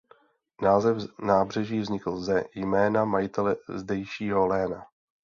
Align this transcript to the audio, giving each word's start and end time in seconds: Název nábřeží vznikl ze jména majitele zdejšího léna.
Název 0.61 0.97
nábřeží 1.19 1.79
vznikl 1.79 2.17
ze 2.17 2.43
jména 2.55 3.05
majitele 3.05 3.55
zdejšího 3.69 4.47
léna. 4.47 4.85